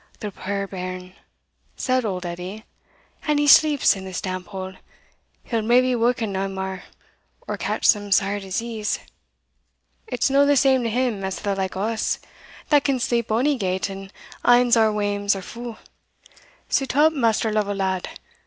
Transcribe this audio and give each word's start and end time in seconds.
"The 0.19 0.31
puir 0.31 0.65
bairn!" 0.67 1.13
said 1.75 2.05
auld 2.05 2.25
Edie, 2.25 2.65
"an 3.27 3.37
he 3.37 3.45
sleeps 3.45 3.95
in 3.95 4.03
this 4.03 4.19
damp 4.19 4.47
hole, 4.47 4.73
he'll 5.43 5.61
maybe 5.61 5.93
wauken 5.93 6.31
nae 6.31 6.47
mair, 6.47 6.85
or 7.47 7.55
catch 7.55 7.85
some 7.85 8.11
sair 8.11 8.39
disease. 8.39 8.97
It's 10.07 10.31
no 10.31 10.43
the 10.43 10.57
same 10.57 10.81
to 10.81 10.89
him 10.89 11.23
as 11.23 11.35
to 11.35 11.43
the 11.43 11.55
like 11.55 11.77
o' 11.77 11.81
us, 11.83 12.17
that 12.69 12.83
can 12.83 12.99
sleep 12.99 13.31
ony 13.31 13.57
gate 13.59 13.91
an 13.91 14.11
anes 14.43 14.75
our 14.75 14.91
wames 14.91 15.35
are 15.35 15.43
fu'. 15.43 15.77
Sit 16.67 16.95
up, 16.95 17.13
Maister 17.13 17.51
Lovel, 17.51 17.75
lad! 17.75 18.09